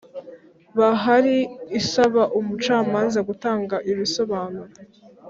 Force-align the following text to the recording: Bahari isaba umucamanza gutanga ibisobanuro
Bahari 0.77 1.37
isaba 1.79 2.23
umucamanza 2.39 3.19
gutanga 3.29 3.75
ibisobanuro 3.91 4.73